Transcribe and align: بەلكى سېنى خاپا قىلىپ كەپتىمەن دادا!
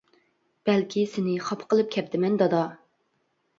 بەلكى 0.69 1.03
سېنى 1.17 1.35
خاپا 1.51 1.69
قىلىپ 1.75 1.93
كەپتىمەن 1.99 2.43
دادا! 2.45 2.65